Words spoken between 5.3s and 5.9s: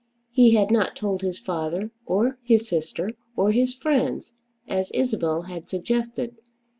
had